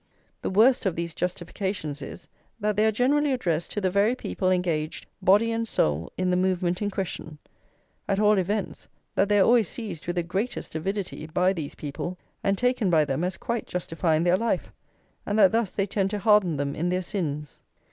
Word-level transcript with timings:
The 0.41 0.49
worst 0.49 0.87
of 0.87 0.95
these 0.95 1.13
justifications 1.13 2.01
is, 2.01 2.27
that 2.59 2.75
they 2.75 2.87
are 2.87 2.91
generally 2.91 3.31
addressed 3.31 3.69
to 3.73 3.81
the 3.81 3.91
very 3.91 4.15
people 4.15 4.49
engaged, 4.49 5.05
body 5.21 5.51
and 5.51 5.67
soul, 5.67 6.11
in 6.17 6.31
the 6.31 6.35
movement 6.35 6.81
in 6.81 6.89
question; 6.89 7.37
at 8.07 8.19
all 8.19 8.39
events, 8.39 8.87
that 9.13 9.29
they 9.29 9.37
are 9.39 9.45
always 9.45 9.67
seized 9.69 10.07
with 10.07 10.15
the 10.15 10.23
greatest 10.23 10.73
avidity 10.73 11.27
by 11.27 11.53
these 11.53 11.75
people, 11.75 12.17
and 12.43 12.57
taken 12.57 12.89
by 12.89 13.05
them 13.05 13.23
as 13.23 13.37
quite 13.37 13.67
justifying 13.67 14.23
their 14.23 14.37
life; 14.37 14.71
and 15.23 15.37
that 15.37 15.51
thus 15.51 15.69
they 15.69 15.85
tend 15.85 16.09
to 16.09 16.17
harden 16.17 16.57
them 16.57 16.73
in 16.75 16.89
their 16.89 17.03
sins. 17.03 17.59